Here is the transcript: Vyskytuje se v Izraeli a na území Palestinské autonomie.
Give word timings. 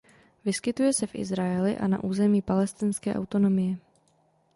Vyskytuje 0.45 0.93
se 0.93 1.07
v 1.07 1.15
Izraeli 1.15 1.77
a 1.77 1.87
na 1.87 2.03
území 2.03 2.41
Palestinské 2.41 3.13
autonomie. 3.13 3.77